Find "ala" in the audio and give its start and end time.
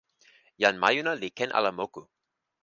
1.57-1.71